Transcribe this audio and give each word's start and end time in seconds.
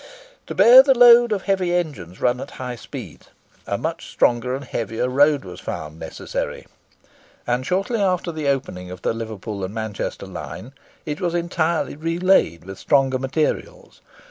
To 0.47 0.55
bear 0.55 0.81
the 0.81 0.97
load 0.97 1.31
of 1.31 1.43
heavy 1.43 1.75
engines 1.75 2.19
run 2.19 2.39
at 2.41 2.49
high 2.57 2.75
speeds, 2.75 3.27
a 3.67 3.77
much 3.77 4.09
stronger 4.09 4.55
and 4.55 4.65
heavier 4.65 5.07
road 5.07 5.45
was 5.45 5.59
found 5.59 5.99
necessary; 5.99 6.65
and 7.45 7.63
shortly 7.63 8.01
after 8.01 8.31
the 8.31 8.47
opening 8.47 8.89
of 8.89 9.03
the 9.03 9.13
Liverpool 9.13 9.63
and 9.63 9.75
Manchester 9.75 10.25
line, 10.25 10.73
it 11.05 11.21
was 11.21 11.35
entirely 11.35 11.95
relaid 11.95 12.63
with 12.65 12.79
stronger 12.79 13.19
materials. 13.19 14.01